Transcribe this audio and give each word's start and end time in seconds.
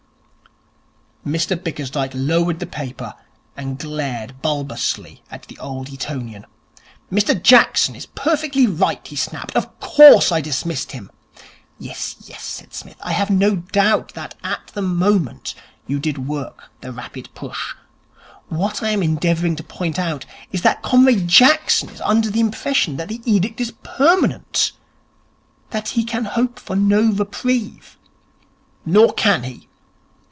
Mr 1.23 1.55
Bickersdyke 1.55 2.13
lowered 2.15 2.59
the 2.59 2.65
paper 2.65 3.13
and 3.55 3.77
glared 3.77 4.41
bulbously 4.41 5.21
at 5.29 5.43
the 5.43 5.57
old 5.59 5.87
Etonian. 5.93 6.43
'Mr 7.11 7.39
Jackson 7.41 7.95
is 7.95 8.07
perfectly 8.07 8.65
right,' 8.65 9.05
he 9.07 9.15
snapped. 9.15 9.55
'Of 9.55 9.79
course 9.79 10.31
I 10.31 10.41
dismissed 10.41 10.93
him.' 10.93 11.11
'Yes, 11.77 12.15
yes,' 12.25 12.43
said 12.43 12.73
Psmith, 12.73 12.97
'I 13.03 13.11
have 13.11 13.29
no 13.29 13.55
doubt 13.57 14.15
that 14.15 14.33
at 14.43 14.71
the 14.73 14.81
moment 14.81 15.53
you 15.85 15.99
did 15.99 16.27
work 16.27 16.71
the 16.81 16.91
rapid 16.91 17.29
push. 17.35 17.75
What 18.49 18.81
I 18.81 18.89
am 18.89 19.03
endeavouring 19.03 19.55
to 19.57 19.63
point 19.63 19.99
out 19.99 20.25
is 20.51 20.63
that 20.63 20.81
Comrade 20.81 21.27
Jackson 21.27 21.89
is 21.89 22.01
under 22.01 22.31
the 22.31 22.39
impression 22.39 22.97
that 22.97 23.09
the 23.09 23.21
edict 23.31 23.61
is 23.61 23.73
permanent, 23.83 24.71
that 25.69 25.89
he 25.89 26.03
can 26.03 26.25
hope 26.25 26.57
for 26.57 26.75
no 26.75 27.11
reprieve.' 27.11 27.95
'Nor 28.85 29.13
can 29.13 29.43
he.' 29.43 29.67